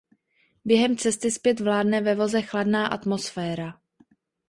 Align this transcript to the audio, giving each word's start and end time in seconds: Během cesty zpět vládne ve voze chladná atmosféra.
Během 0.65 0.97
cesty 0.97 1.31
zpět 1.31 1.59
vládne 1.59 2.01
ve 2.01 2.15
voze 2.15 2.41
chladná 2.41 2.87
atmosféra. 2.87 3.73